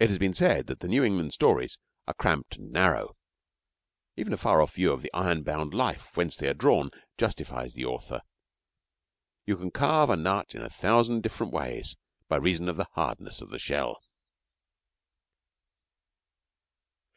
[0.00, 1.78] It has been said that the New England stories
[2.08, 3.16] are cramped and narrow.
[4.16, 7.72] Even a far off view of the iron bound life whence they are drawn justifies
[7.72, 8.22] the author.
[9.46, 11.94] You can carve a nut in a thousand different ways
[12.26, 14.02] by reason of the hardness of the shell.